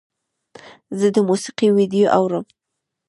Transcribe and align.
زه 0.99 1.07
د 1.15 1.17
موسیقۍ 1.29 1.67
ویډیو 1.77 2.05
اورم. 2.17 2.45